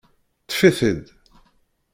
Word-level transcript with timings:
Ṭṭef-it-id! 0.43 1.05